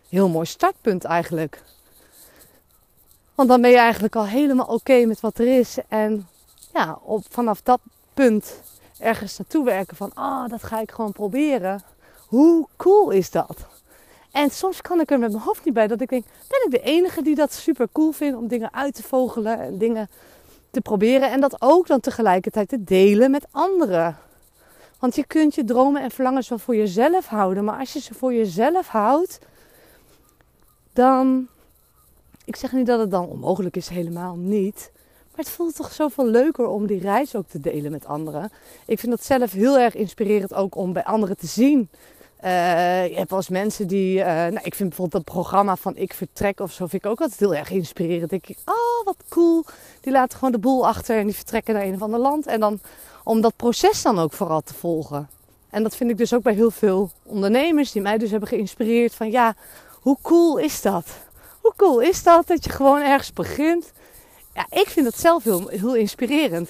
heel 0.10 0.30
mooi 0.30 0.46
startpunt 0.46 1.04
eigenlijk. 1.04 1.62
Want 3.36 3.50
dan 3.50 3.62
ben 3.62 3.72
je 3.72 3.78
eigenlijk 3.78 4.16
al 4.16 4.26
helemaal 4.26 4.68
oké 4.68 5.06
met 5.06 5.20
wat 5.20 5.38
er 5.38 5.58
is. 5.60 5.78
En 5.88 6.28
ja, 6.74 7.00
op, 7.04 7.24
vanaf 7.30 7.62
dat 7.62 7.80
punt 8.14 8.62
ergens 9.02 9.38
naartoe 9.38 9.66
werken 9.66 9.98
van, 9.98 10.12
ah, 10.14 10.24
oh, 10.26 10.50
dat 10.50 10.64
ga 10.64 10.80
ik 10.80 10.92
gewoon 10.92 11.12
proberen. 11.12 11.82
Hoe 12.28 12.68
cool 12.78 13.10
is 13.10 13.32
dat? 13.32 13.58
En 14.32 14.50
soms 14.50 14.82
kan 14.82 15.00
ik 15.00 15.12
er 15.12 15.20
met 15.20 15.32
mijn 15.32 15.44
hoofd 15.44 15.66
niet 15.66 15.74
bij 15.74 15.88
dat 15.88 16.02
ik 16.02 16.10
denk, 16.10 16.26
ben 16.48 16.66
ik 16.66 16.72
de 16.72 16.82
enige 16.82 17.22
die 17.22 17.36
dat 17.36 17.54
super 17.54 17.88
cool 17.92 18.12
vindt 18.12 18.38
om 18.38 18.48
dingen 18.48 18.74
uit 18.74 18.96
te 18.96 19.04
vogelen 19.04 19.60
en 19.60 19.78
dingen 19.78 20.10
te 20.72 20.82
proberen 20.82 21.32
en 21.32 21.42
dat 21.42 21.62
ook 21.62 21.88
dan 21.88 22.00
tegelijkertijd 22.00 22.70
te 22.70 22.84
delen 22.84 23.32
met 23.32 23.46
anderen. 23.52 24.18
Want 25.00 25.16
je 25.16 25.26
kunt 25.26 25.56
je 25.56 25.64
dromen 25.64 26.02
en 26.02 26.12
verlangens 26.12 26.50
wel 26.50 26.58
voor 26.60 26.76
jezelf 26.76 27.28
houden, 27.28 27.64
maar 27.64 27.80
als 27.80 27.94
je 27.94 28.00
ze 28.00 28.14
voor 28.14 28.34
jezelf 28.34 28.88
houdt, 28.88 29.40
dan. 30.94 31.48
Ik 32.46 32.56
zeg 32.56 32.72
niet 32.72 32.86
dat 32.86 33.00
het 33.00 33.12
dan 33.12 33.28
onmogelijk 33.28 33.76
is, 33.76 33.88
helemaal 33.88 34.36
niet. 34.36 34.92
Het 35.42 35.50
voelt 35.50 35.76
toch 35.76 35.92
zoveel 35.94 36.26
leuker 36.26 36.68
om 36.68 36.88
die 36.88 37.00
reis 37.00 37.36
ook 37.36 37.48
te 37.48 37.60
delen 37.60 37.92
met 37.92 38.06
anderen. 38.06 38.52
Ik 38.86 39.00
vind 39.00 39.12
dat 39.12 39.24
zelf 39.24 39.52
heel 39.52 39.80
erg 39.80 39.96
inspirerend 39.96 40.54
ook 40.54 40.76
om 40.76 40.94
bij 40.94 41.04
anderen 41.04 41.38
te 41.38 41.48
zien 41.48 41.90
uh, 42.44 43.08
je 43.08 43.16
hebt 43.16 43.32
eens 43.32 43.50
mensen 43.50 43.88
die. 43.88 44.18
Uh, 44.18 44.26
nou, 44.26 44.60
ik 44.62 44.76
vind 44.76 44.90
bijvoorbeeld 44.90 45.26
dat 45.26 45.34
programma 45.34 45.76
van 45.76 45.96
Ik 45.96 46.14
Vertrek 46.14 46.60
of 46.60 46.72
zo. 46.72 46.88
Vind 46.88 47.06
ik 47.06 47.12
ook 47.12 47.22
altijd 47.22 47.40
heel 47.40 47.56
erg 47.56 47.70
inspirerend. 47.70 48.30
denk 48.30 48.48
ik, 48.48 48.58
oh 48.66 49.06
wat 49.06 49.24
cool. 49.30 49.66
Die 50.02 50.12
laten 50.14 50.38
gewoon 50.38 50.52
de 50.52 50.60
boel 50.60 50.88
achter 50.88 51.18
en 51.18 51.26
die 51.26 51.36
vertrekken 51.36 51.74
naar 51.74 51.84
een 51.84 51.94
of 51.94 52.02
ander 52.02 52.20
land. 52.20 52.48
En 52.48 52.60
dan 52.60 52.80
om 53.24 53.42
dat 53.42 53.56
proces 53.56 54.02
dan 54.02 54.20
ook 54.20 54.34
vooral 54.34 54.62
te 54.62 54.74
volgen. 54.74 55.30
En 55.70 55.84
dat 55.84 55.96
vind 55.96 56.10
ik 56.10 56.18
dus 56.18 56.34
ook 56.34 56.44
bij 56.44 56.54
heel 56.54 56.72
veel 56.72 57.12
ondernemers 57.24 57.92
die 57.92 58.02
mij 58.02 58.18
dus 58.18 58.32
hebben 58.32 58.50
geïnspireerd. 58.50 59.16
Van 59.16 59.32
ja, 59.32 59.56
hoe 59.94 60.18
cool 60.22 60.58
is 60.58 60.82
dat? 60.82 61.06
Hoe 61.62 61.74
cool 61.76 62.00
is 62.00 62.24
dat 62.24 62.48
dat 62.48 62.64
je 62.64 62.70
gewoon 62.70 63.02
ergens 63.02 63.34
begint? 63.34 63.92
Ja, 64.54 64.66
ik 64.70 64.88
vind 64.88 65.06
dat 65.06 65.20
zelf 65.20 65.44
heel, 65.44 65.68
heel 65.68 65.96
inspirerend. 65.96 66.70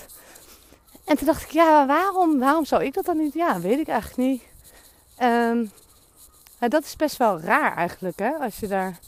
En 1.05 1.17
toen 1.17 1.25
dacht 1.25 1.43
ik, 1.43 1.51
ja, 1.51 1.85
waarom, 1.87 2.39
waarom 2.39 2.65
zou 2.65 2.83
ik 2.83 2.93
dat 2.93 3.05
dan 3.05 3.17
niet? 3.17 3.33
Ja, 3.33 3.59
weet 3.59 3.79
ik 3.79 3.87
eigenlijk 3.87 4.29
niet. 4.29 4.41
Um, 5.23 5.71
dat 6.59 6.83
is 6.83 6.95
best 6.95 7.17
wel 7.17 7.39
raar 7.39 7.75
eigenlijk, 7.75 8.19
hè? 8.19 8.31
Als 8.31 8.59
je 8.59 8.67
daar. 8.67 8.99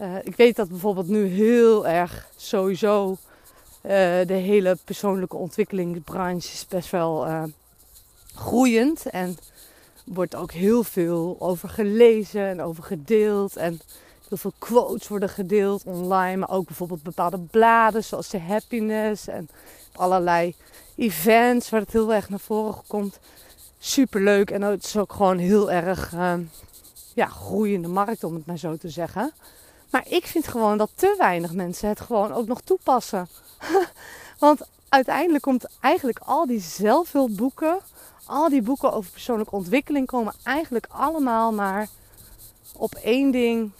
Uh, 0.00 0.14
ik 0.22 0.36
weet 0.36 0.56
dat 0.56 0.68
bijvoorbeeld 0.68 1.08
nu 1.08 1.26
heel 1.26 1.86
erg 1.86 2.28
sowieso 2.36 3.10
uh, 3.10 3.90
de 4.26 4.32
hele 4.32 4.78
persoonlijke 4.84 5.36
ontwikkelingsbranche 5.36 6.52
is 6.52 6.66
best 6.68 6.90
wel 6.90 7.26
uh, 7.26 7.42
groeiend. 8.34 9.06
En 9.06 9.38
wordt 10.04 10.34
ook 10.34 10.52
heel 10.52 10.82
veel 10.82 11.36
over 11.38 11.68
gelezen 11.68 12.46
en 12.46 12.62
over 12.62 12.82
gedeeld. 12.82 13.56
En 13.56 13.80
heel 14.28 14.38
veel 14.38 14.52
quotes 14.58 15.08
worden 15.08 15.28
gedeeld 15.28 15.84
online. 15.84 16.36
Maar 16.36 16.50
ook 16.50 16.66
bijvoorbeeld 16.66 17.02
bepaalde 17.02 17.38
bladen 17.38 18.04
zoals 18.04 18.28
de 18.28 18.40
Happiness. 18.40 19.28
En 19.28 19.48
allerlei 19.92 20.54
events 20.96 21.70
waar 21.70 21.80
het 21.80 21.92
heel 21.92 22.14
erg 22.14 22.28
naar 22.28 22.40
voren 22.40 22.82
komt 22.86 23.18
super 23.78 24.22
leuk. 24.22 24.50
En 24.50 24.62
het 24.62 24.84
is 24.84 24.96
ook 24.96 25.12
gewoon 25.12 25.38
heel 25.38 25.70
erg 25.70 26.12
uh, 26.12 26.34
ja, 27.14 27.26
groeiende 27.26 27.88
markt, 27.88 28.24
om 28.24 28.34
het 28.34 28.46
maar 28.46 28.58
zo 28.58 28.76
te 28.76 28.88
zeggen. 28.88 29.32
Maar 29.90 30.04
ik 30.08 30.26
vind 30.26 30.48
gewoon 30.48 30.78
dat 30.78 30.90
te 30.94 31.14
weinig 31.18 31.52
mensen 31.52 31.88
het 31.88 32.00
gewoon 32.00 32.32
ook 32.32 32.46
nog 32.46 32.60
toepassen. 32.60 33.28
Want 34.38 34.60
uiteindelijk 34.88 35.42
komt 35.42 35.66
eigenlijk 35.80 36.18
al 36.18 36.46
die 36.46 36.60
zelfhulpboeken, 36.60 37.78
al 38.24 38.48
die 38.48 38.62
boeken 38.62 38.92
over 38.92 39.10
persoonlijke 39.10 39.54
ontwikkeling, 39.54 40.06
komen 40.06 40.34
eigenlijk 40.42 40.86
allemaal 40.90 41.52
maar 41.52 41.88
op 42.72 42.94
één 42.94 43.30
ding 43.30 43.70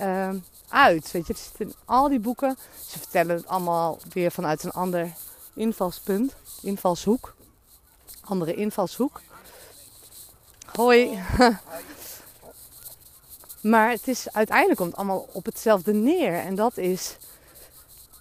uh, 0.00 0.30
uit. 0.68 1.10
Weet 1.10 1.26
je, 1.26 1.32
het 1.32 1.42
zit 1.42 1.52
in 1.58 1.74
al 1.84 2.08
die 2.08 2.18
boeken. 2.18 2.56
Ze 2.86 2.98
vertellen 2.98 3.36
het 3.36 3.46
allemaal 3.46 3.98
weer 4.12 4.30
vanuit 4.32 4.64
een 4.64 4.70
ander 4.70 5.12
invalspunt, 5.54 6.34
invalshoek, 6.62 7.34
andere 8.24 8.54
invalshoek. 8.54 9.20
Hoi. 10.74 11.22
maar 13.72 13.90
het 13.90 14.08
is 14.08 14.32
uiteindelijk 14.32 14.78
komt 14.78 14.96
allemaal 14.96 15.28
op 15.32 15.44
hetzelfde 15.44 15.92
neer. 15.92 16.34
En 16.34 16.54
dat 16.54 16.76
is. 16.76 17.16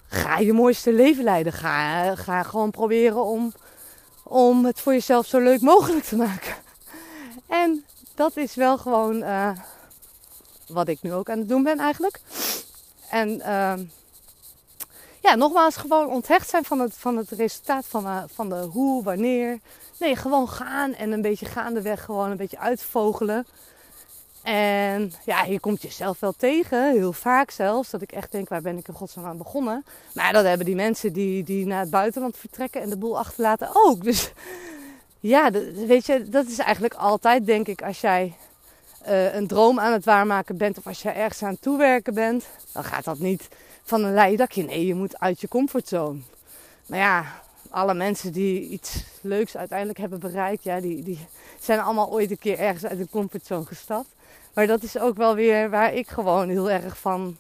Ga 0.08 0.38
je 0.38 0.54
mooiste 0.54 0.94
leven 0.94 1.24
leiden. 1.24 1.54
Ga, 1.54 2.16
ga 2.16 2.44
gewoon 2.44 2.72
proberen 2.72 3.24
om, 3.24 3.54
om 4.24 4.66
het 4.66 4.80
voor 4.80 4.94
jezelf 4.94 5.26
zo 5.26 5.40
leuk 5.40 5.62
mogelijk 5.62 6.06
te 6.06 6.16
maken. 6.16 6.56
En 7.48 7.86
dat 8.16 8.38
is 8.38 8.56
wel 8.56 8.78
gewoon 8.78 9.16
uh, 9.16 9.52
wat 10.70 10.88
ik 10.88 11.02
nu 11.02 11.14
ook 11.14 11.30
aan 11.30 11.40
het 11.40 11.50
doen 11.50 11.64
ben 11.64 11.80
eigenlijk. 11.80 12.20
En 13.10 13.30
uh, 13.30 13.74
ja, 15.22 15.36
nogmaals, 15.36 15.76
gewoon 15.76 16.08
onthecht 16.08 16.50
zijn 16.50 16.66
van 16.66 16.80
het, 16.80 16.94
van 16.98 17.18
het 17.18 17.30
resultaat 17.30 17.86
van, 17.86 18.06
uh, 18.06 18.24
van 18.34 18.50
de 18.50 18.56
hoe, 18.56 19.04
wanneer. 19.04 19.60
Nee, 20.00 20.16
gewoon 20.16 20.50
gaan 20.50 20.94
en 20.94 21.12
een 21.12 21.22
beetje 21.22 21.46
gaandeweg 21.46 22.06
gewoon 22.06 22.32
een 22.32 22.38
beetje 22.38 22.60
uitvogelen. 22.60 23.46
En 24.44 25.14
ja, 25.26 25.44
je 25.44 25.60
komt 25.60 25.82
jezelf 25.82 26.20
wel 26.20 26.34
tegen, 26.38 26.92
heel 26.92 27.14
vaak 27.14 27.52
zelfs. 27.52 27.90
Dat 27.90 28.02
ik 28.02 28.12
echt 28.12 28.32
denk, 28.32 28.50
waar 28.50 28.62
ben 28.62 28.78
ik 28.78 28.88
in 28.88 28.94
godsnaam 28.94 29.26
aan 29.26 29.38
begonnen? 29.38 29.86
Maar 30.14 30.34
dat 30.34 30.46
hebben 30.46 30.66
die 30.66 30.76
mensen 30.76 31.14
die, 31.14 31.44
die 31.44 31.66
naar 31.66 31.80
het 31.80 31.90
buitenland 31.90 32.38
vertrekken 32.38 32.82
en 32.82 32.90
de 32.90 32.98
boel 32.98 33.18
achterlaten 33.18 33.70
ook. 33.74 34.04
Dus 34.04 34.32
ja, 35.20 35.52
weet 35.88 36.06
je, 36.06 36.30
dat 36.30 36.46
is 36.46 36.58
eigenlijk 36.58 36.94
altijd, 36.94 37.46
denk 37.46 37.68
ik, 37.68 37.82
als 37.82 38.02
jij 38.02 38.34
uh, 39.10 39.34
een 39.34 39.48
droom 39.48 39.80
aan 39.80 39.94
het 39.94 40.06
waarmaken 40.06 40.58
bent 40.58 40.78
of 40.78 40.88
als 40.88 41.02
jij 41.02 41.16
ergens 41.16 41.44
aan 41.44 41.52
het 41.52 41.62
toewerken 41.62 42.14
bent, 42.14 42.46
dan 42.74 42.84
gaat 42.84 43.04
dat 43.04 43.20
niet 43.20 43.48
van 43.84 44.04
een 44.04 44.14
leien 44.14 44.38
dakje. 44.38 44.64
Nee, 44.64 44.86
je 44.86 44.96
moet 44.96 45.20
uit 45.20 45.42
je 45.42 45.48
comfortzone. 45.48 46.20
Maar 46.86 47.00
ja, 47.00 47.26
alle 47.70 47.94
mensen 47.94 48.32
die 48.32 48.70
iets 48.70 49.04
leuks 49.22 49.58
uiteindelijk 49.58 50.00
hebben 50.00 50.20
bereikt, 50.20 50.64
ja, 50.64 50.80
die, 50.80 51.04
die 51.04 51.20
zijn 51.60 51.80
allemaal 51.80 52.12
ooit 52.12 52.32
een 52.32 52.40
keer 52.40 52.60
ergens 52.60 52.86
uit 52.86 52.98
de 52.98 53.08
comfortzone 53.12 53.66
gestapt. 53.66 54.10
Maar 54.54 54.68
dat 54.68 54.84
is 54.84 55.00
ook 55.00 55.18
wel 55.18 55.36
weer 55.36 55.70
waar 55.70 55.94
ik 55.94 56.08
gewoon 56.08 56.50
heel 56.50 56.70
erg 56.70 56.98
van 56.98 57.38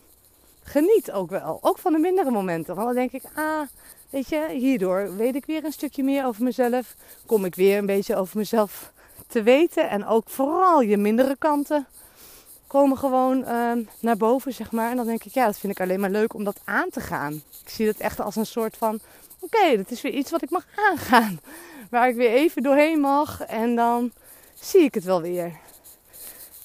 geniet 0.64 1.12
ook 1.12 1.30
wel. 1.30 1.60
Ook 1.62 1.78
van 1.78 1.94
de 1.94 2.00
mindere 2.00 2.32
momenten. 2.32 2.76
Want 2.76 2.88
dan 2.88 2.96
denk 2.96 3.12
ik, 3.12 3.24
ah, 3.36 3.62
weet 4.10 4.30
je, 4.30 4.48
hierdoor 4.52 5.16
weet 5.16 5.36
ik 5.36 5.46
weer 5.46 5.66
een 5.66 5.72
stukje 5.72 6.04
meer 6.04 6.26
over 6.26 6.44
mezelf. 6.44 6.96
Kom 7.26 7.46
ik 7.46 7.56
weer 7.56 7.78
een 7.78 7.86
beetje 7.86 8.16
over 8.16 8.38
mezelf 8.38 8.92
te 9.29 9.43
weten. 9.43 9.89
En 9.89 10.05
ook 10.05 10.29
vooral 10.29 10.81
je 10.81 10.98
mindere 10.98 11.36
kanten 11.36 11.88
komen 12.67 12.98
gewoon 12.98 13.38
uh, 13.39 13.71
naar 14.00 14.17
boven, 14.17 14.53
zeg 14.53 14.71
maar. 14.71 14.89
En 14.89 14.95
dan 14.95 15.05
denk 15.05 15.24
ik, 15.24 15.33
ja, 15.33 15.45
dat 15.45 15.59
vind 15.59 15.74
ik 15.74 15.81
alleen 15.81 16.00
maar 16.00 16.09
leuk 16.09 16.33
om 16.33 16.43
dat 16.43 16.59
aan 16.63 16.89
te 16.89 17.00
gaan. 17.00 17.33
Ik 17.33 17.69
zie 17.69 17.86
dat 17.86 17.98
echt 17.98 18.19
als 18.19 18.36
een 18.36 18.45
soort 18.45 18.77
van 18.77 19.00
oké, 19.39 19.77
dat 19.77 19.91
is 19.91 20.01
weer 20.01 20.13
iets 20.13 20.31
wat 20.31 20.41
ik 20.41 20.50
mag 20.50 20.65
aangaan. 20.75 21.39
Waar 21.91 22.09
ik 22.09 22.15
weer 22.15 22.31
even 22.31 22.63
doorheen 22.63 23.00
mag 23.00 23.41
en 23.41 23.75
dan 23.75 24.12
zie 24.59 24.81
ik 24.81 24.93
het 24.93 25.03
wel 25.03 25.21
weer. 25.21 25.59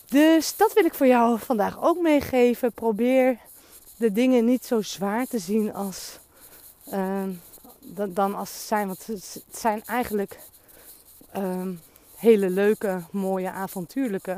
Dus 0.08 0.56
dat 0.56 0.72
wil 0.72 0.84
ik 0.84 0.94
voor 0.94 1.06
jou 1.06 1.38
vandaag 1.38 1.82
ook 1.82 2.00
meegeven. 2.00 2.72
Probeer 2.72 3.38
de 3.96 4.12
dingen 4.12 4.44
niet 4.44 4.64
zo 4.64 4.82
zwaar 4.82 5.26
te 5.26 5.38
zien 5.38 5.74
als, 5.74 6.18
uh, 6.92 7.22
dan 8.08 8.34
als 8.34 8.52
ze 8.52 8.66
zijn. 8.66 8.86
Want 8.86 9.06
het 9.06 9.42
zijn 9.52 9.82
eigenlijk 9.86 10.38
uh, 11.36 11.68
hele 12.24 12.50
leuke, 12.50 13.00
mooie, 13.10 13.50
avontuurlijke 13.50 14.36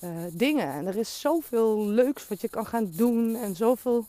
uh, 0.00 0.10
dingen. 0.32 0.72
En 0.72 0.86
er 0.86 0.96
is 0.96 1.20
zoveel 1.20 1.86
leuks 1.86 2.28
wat 2.28 2.40
je 2.40 2.48
kan 2.48 2.66
gaan 2.66 2.90
doen. 2.90 3.36
En 3.36 3.56
zoveel, 3.56 4.06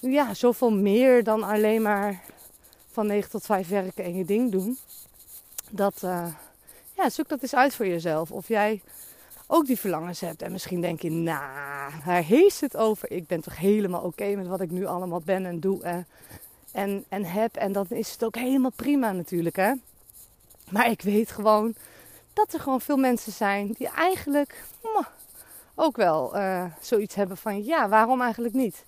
ja, 0.00 0.34
zoveel 0.34 0.70
meer 0.70 1.24
dan 1.24 1.42
alleen 1.42 1.82
maar 1.82 2.22
van 2.90 3.06
9 3.06 3.30
tot 3.30 3.44
5 3.44 3.68
werken 3.68 4.04
en 4.04 4.16
je 4.16 4.24
ding 4.24 4.52
doen. 4.52 4.78
Dat, 5.70 6.02
uh, 6.04 6.26
ja, 6.96 7.10
zoek 7.10 7.28
dat 7.28 7.42
eens 7.42 7.54
uit 7.54 7.74
voor 7.74 7.86
jezelf. 7.86 8.32
Of 8.32 8.48
jij 8.48 8.82
ook 9.46 9.66
die 9.66 9.78
verlangens 9.78 10.20
hebt. 10.20 10.42
En 10.42 10.52
misschien 10.52 10.80
denk 10.80 11.02
je, 11.02 11.10
nou, 11.10 11.92
waar 12.04 12.22
heeft 12.22 12.60
het 12.60 12.76
over? 12.76 13.10
Ik 13.10 13.26
ben 13.26 13.40
toch 13.40 13.56
helemaal 13.56 14.02
oké 14.02 14.34
met 14.34 14.46
wat 14.46 14.60
ik 14.60 14.70
nu 14.70 14.86
allemaal 14.86 15.22
ben 15.24 15.46
en 15.46 15.60
doe 15.60 15.82
en, 15.82 16.06
en, 16.72 17.04
en 17.08 17.24
heb. 17.24 17.56
En 17.56 17.72
dan 17.72 17.86
is 17.88 18.10
het 18.10 18.24
ook 18.24 18.34
helemaal 18.36 18.72
prima 18.76 19.12
natuurlijk, 19.12 19.56
hè. 19.56 19.72
Maar 20.70 20.90
ik 20.90 21.02
weet 21.02 21.30
gewoon 21.30 21.74
dat 22.38 22.52
er 22.52 22.60
gewoon 22.60 22.80
veel 22.80 22.96
mensen 22.96 23.32
zijn 23.32 23.72
die 23.72 23.88
eigenlijk 23.88 24.64
ook 25.74 25.96
wel 25.96 26.36
uh, 26.36 26.64
zoiets 26.80 27.14
hebben 27.14 27.36
van 27.36 27.64
ja, 27.64 27.88
waarom 27.88 28.20
eigenlijk 28.20 28.54
niet? 28.54 28.84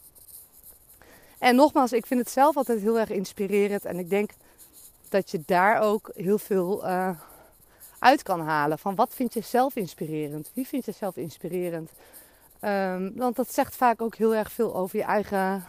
En 1.39 1.57
nogmaals, 1.57 1.93
ik 1.93 2.07
vind 2.07 2.21
het 2.21 2.31
zelf 2.31 2.57
altijd 2.57 2.81
heel 2.81 2.99
erg 2.99 3.11
inspirerend. 3.11 3.85
En 3.85 3.99
ik 3.99 4.11
denk 4.11 4.31
dat 5.09 5.31
je 5.31 5.43
daar 5.47 5.81
ook 5.81 6.11
heel 6.15 6.39
veel 6.39 6.87
uh, 6.87 7.11
uit 7.99 8.23
kan 8.23 8.41
halen. 8.41 8.79
Van 8.79 8.95
wat 8.95 9.15
vind 9.15 9.35
je 9.35 9.41
zelf 9.41 9.77
inspirerend? 9.77 10.51
Wie 10.55 10.67
vind 10.67 10.85
je 10.85 10.93
zelf 10.93 11.17
inspirerend? 11.17 11.91
Um, 12.61 13.13
want 13.17 13.37
dat 13.37 13.53
zegt 13.53 13.77
vaak 13.77 14.03
ook 14.03 14.15
heel 14.15 14.35
erg 14.35 14.53
veel 14.53 14.75
over 14.75 14.99
je 14.99 15.05
eigen, 15.05 15.65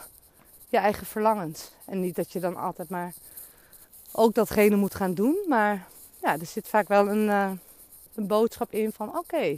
je 0.70 0.78
eigen 0.78 1.06
verlangens. 1.06 1.72
En 1.86 2.00
niet 2.00 2.16
dat 2.16 2.32
je 2.32 2.40
dan 2.40 2.56
altijd 2.56 2.90
maar 2.90 3.14
ook 4.12 4.34
datgene 4.34 4.76
moet 4.76 4.96
gaan 4.96 5.14
doen. 5.14 5.46
Maar 5.48 5.88
ja, 6.22 6.40
er 6.40 6.46
zit 6.46 6.68
vaak 6.68 6.88
wel 6.88 7.10
een, 7.10 7.28
uh, 7.28 7.52
een 8.22 8.28
boodschap 8.28 8.74
in 8.74 8.92
van 8.92 9.18
oké, 9.18 9.58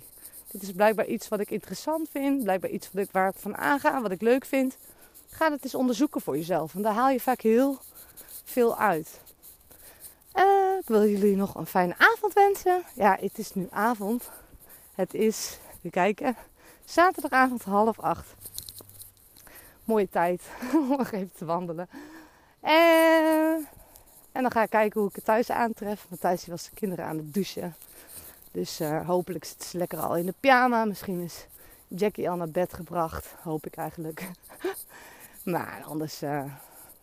dit 0.53 0.61
is 0.61 0.71
blijkbaar 0.71 1.05
iets 1.05 1.27
wat 1.27 1.39
ik 1.39 1.51
interessant 1.51 2.09
vind. 2.11 2.43
Blijkbaar 2.43 2.69
iets 2.69 2.89
wat 2.91 3.03
ik, 3.03 3.11
waar 3.11 3.29
ik 3.29 3.35
van 3.35 3.57
aanga, 3.57 4.01
wat 4.01 4.11
ik 4.11 4.21
leuk 4.21 4.45
vind. 4.45 4.77
Ga 5.29 5.51
het 5.51 5.63
eens 5.63 5.75
onderzoeken 5.75 6.21
voor 6.21 6.37
jezelf. 6.37 6.75
En 6.75 6.81
daar 6.81 6.93
haal 6.93 7.09
je 7.09 7.19
vaak 7.19 7.41
heel 7.41 7.79
veel 8.43 8.77
uit. 8.77 9.19
Uh, 10.35 10.77
ik 10.79 10.87
wil 10.87 11.07
jullie 11.07 11.35
nog 11.35 11.55
een 11.55 11.65
fijne 11.65 11.95
avond 11.97 12.33
wensen. 12.33 12.83
Ja, 12.95 13.17
het 13.19 13.37
is 13.37 13.53
nu 13.53 13.67
avond. 13.69 14.29
Het 14.95 15.13
is, 15.13 15.57
even 15.77 15.89
kijken, 15.89 16.35
zaterdagavond 16.85 17.63
half 17.63 17.99
acht. 17.99 18.33
Mooie 19.83 20.09
tijd 20.09 20.41
om 20.73 20.87
nog 20.87 21.11
even 21.11 21.31
te 21.37 21.45
wandelen. 21.45 21.89
En, 22.59 23.67
en 24.31 24.41
dan 24.41 24.51
ga 24.51 24.63
ik 24.63 24.69
kijken 24.69 24.99
hoe 24.99 25.09
ik 25.09 25.15
het 25.15 25.25
thuis 25.25 25.49
aantref. 25.49 26.05
Want 26.09 26.21
thuis 26.21 26.45
was 26.45 26.63
de 26.63 26.71
kinderen 26.73 27.05
aan 27.05 27.17
het 27.17 27.33
douchen. 27.33 27.75
Dus 28.53 28.81
uh, 28.81 29.07
hopelijk 29.07 29.45
zit 29.45 29.63
ze 29.63 29.77
lekker 29.77 29.99
al 29.99 30.17
in 30.17 30.25
de 30.25 30.33
pyjama. 30.39 30.85
Misschien 30.85 31.19
is 31.19 31.47
Jackie 31.87 32.29
al 32.29 32.35
naar 32.35 32.49
bed 32.49 32.73
gebracht. 32.73 33.35
Hoop 33.41 33.65
ik 33.65 33.75
eigenlijk. 33.75 34.29
maar 35.53 35.83
anders 35.85 36.23
uh, 36.23 36.43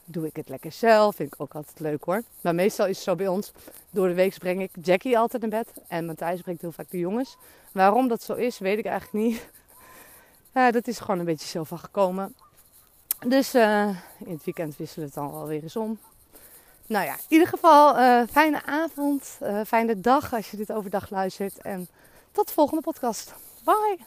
doe 0.04 0.26
ik 0.26 0.37
het 0.37 0.49
lekker 0.49 0.73
zelf. 0.73 1.14
Vind 1.14 1.35
ik 1.35 1.40
ook 1.40 1.54
altijd 1.54 1.80
leuk 1.80 2.04
hoor. 2.04 2.23
Maar 2.40 2.54
meestal 2.54 2.87
is 2.87 2.97
het 2.97 3.04
zo 3.04 3.14
bij 3.14 3.28
ons. 3.28 3.52
Door 3.90 4.09
de 4.09 4.14
week 4.14 4.38
breng 4.38 4.62
ik 4.62 4.71
Jackie 4.83 5.19
altijd 5.19 5.42
naar 5.42 5.50
bed. 5.50 5.69
En 5.88 6.07
Matthijs 6.07 6.40
brengt 6.40 6.61
heel 6.61 6.73
vaak 6.73 6.90
de 6.90 6.99
jongens. 6.99 7.37
Waarom 7.73 8.09
dat 8.09 8.23
zo 8.23 8.35
is, 8.35 8.59
weet 8.59 8.78
ik 8.78 8.87
eigenlijk 8.87 9.25
niet. 9.25 9.49
Uh, 10.54 10.71
dat 10.76 10.87
is 10.87 10.99
gewoon 10.99 11.19
een 11.19 11.25
beetje 11.25 11.49
zo 11.49 11.64
van 11.64 11.78
gekomen. 11.78 12.35
Dus 13.26 13.54
in 13.54 14.33
het 14.33 14.45
weekend 14.45 14.76
wisselen 14.76 15.09
we 15.09 15.14
het 15.14 15.25
dan 15.25 15.40
alweer 15.40 15.62
eens 15.62 15.76
om. 15.76 15.99
Nou 16.91 17.05
ja, 17.05 17.13
in 17.13 17.19
ieder 17.29 17.49
geval 17.49 17.99
uh, 17.99 18.23
fijne 18.31 18.63
avond, 18.65 19.39
fijne 19.67 20.01
dag 20.01 20.35
als 20.35 20.51
je 20.51 20.57
dit 20.57 20.73
overdag 20.73 21.11
luistert. 21.11 21.59
En 21.59 21.89
tot 22.33 22.47
de 22.47 22.53
volgende 22.53 22.83
podcast. 22.83 23.35
Bye! 23.65 23.99